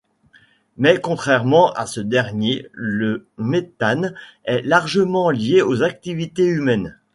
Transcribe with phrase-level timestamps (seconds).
[0.77, 6.97] Mais contrairement à ce dernier le méthane est largement lié aux activités humaines.